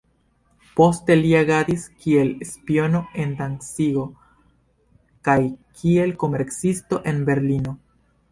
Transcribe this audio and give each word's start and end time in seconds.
Poste 0.77 1.15
li 1.17 1.33
agadis 1.39 1.83
kiel 2.05 2.31
spiono 2.51 3.01
en 3.25 3.35
Dancigo 3.41 4.07
kaj 5.29 5.37
kiel 5.81 6.17
komercisto 6.25 7.03
en 7.13 7.21
Berlino. 7.29 7.75